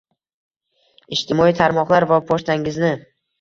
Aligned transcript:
Ijtimoiy 1.17 1.53
tarmoqlar 1.59 2.07
va 2.13 2.19
pochtangizni 2.33 2.91